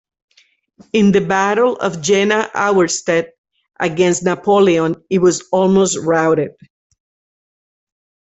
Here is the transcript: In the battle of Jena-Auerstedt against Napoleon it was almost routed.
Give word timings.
In 0.93 1.11
the 1.11 1.21
battle 1.21 1.75
of 1.75 2.01
Jena-Auerstedt 2.01 3.33
against 3.79 4.23
Napoleon 4.23 4.95
it 5.11 5.19
was 5.19 5.43
almost 5.51 5.95
routed. 5.99 6.53